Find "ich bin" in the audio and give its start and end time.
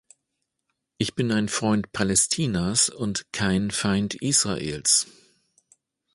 0.97-1.31